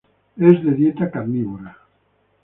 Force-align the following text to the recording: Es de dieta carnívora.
Es 0.35 0.63
de 0.63 0.71
dieta 0.73 1.11
carnívora. 1.11 1.77